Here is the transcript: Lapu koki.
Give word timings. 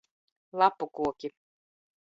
Lapu 0.57 0.85
koki. 0.95 1.27